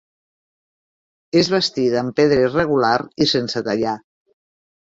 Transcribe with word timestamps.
És 1.43 1.51
bastida 1.55 2.01
amb 2.03 2.17
pedra 2.21 2.39
irregular 2.47 2.97
i 3.27 3.31
sense 3.37 3.65
tallar. 3.69 3.95